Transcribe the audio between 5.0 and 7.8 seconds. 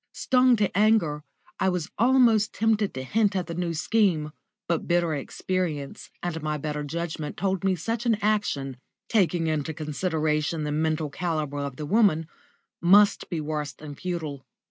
experience and my better judgment told me